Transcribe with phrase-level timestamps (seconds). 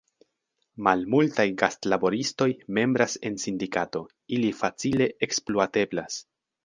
[0.85, 2.47] Malmultaj gastlaboristoj
[2.79, 4.03] membras en sindikato;
[4.39, 6.19] ili facile ekspluateblas.